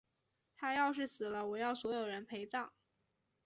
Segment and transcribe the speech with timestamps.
[0.55, 2.73] 她要是死了，我要所有人陪葬！